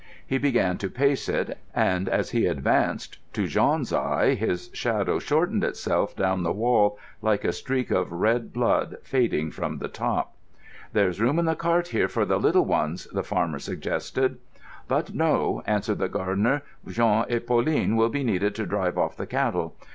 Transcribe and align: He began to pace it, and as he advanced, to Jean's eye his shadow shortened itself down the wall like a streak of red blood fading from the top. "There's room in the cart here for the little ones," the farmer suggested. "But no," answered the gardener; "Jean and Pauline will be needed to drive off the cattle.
He 0.25 0.39
began 0.39 0.79
to 0.79 0.89
pace 0.89 1.29
it, 1.29 1.59
and 1.75 2.09
as 2.09 2.31
he 2.31 2.47
advanced, 2.47 3.19
to 3.33 3.45
Jean's 3.45 3.93
eye 3.93 4.33
his 4.33 4.71
shadow 4.73 5.19
shortened 5.19 5.63
itself 5.63 6.15
down 6.15 6.41
the 6.41 6.51
wall 6.51 6.97
like 7.21 7.43
a 7.45 7.53
streak 7.53 7.91
of 7.91 8.11
red 8.11 8.51
blood 8.51 8.97
fading 9.03 9.51
from 9.51 9.77
the 9.77 9.87
top. 9.87 10.33
"There's 10.91 11.21
room 11.21 11.37
in 11.37 11.45
the 11.45 11.53
cart 11.53 11.89
here 11.89 12.07
for 12.07 12.25
the 12.25 12.39
little 12.39 12.65
ones," 12.65 13.07
the 13.13 13.21
farmer 13.21 13.59
suggested. 13.59 14.39
"But 14.87 15.13
no," 15.13 15.61
answered 15.67 15.99
the 15.99 16.09
gardener; 16.09 16.63
"Jean 16.87 17.25
and 17.29 17.45
Pauline 17.45 17.95
will 17.95 18.09
be 18.09 18.23
needed 18.23 18.55
to 18.55 18.65
drive 18.65 18.97
off 18.97 19.15
the 19.15 19.27
cattle. 19.27 19.75